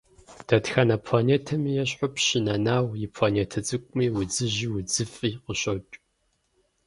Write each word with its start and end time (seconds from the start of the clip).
Дэтхэнэ 0.47 0.95
планетэми 1.05 1.71
ещхьу, 1.83 2.07
Пщы 2.13 2.39
Нэнау 2.45 2.87
и 3.05 3.07
планетэ 3.15 3.59
цӀыкӀуми 3.67 4.07
удзыжьи 4.19 4.67
удзыфӀи 4.77 5.29
къыщокӀ. 5.43 5.95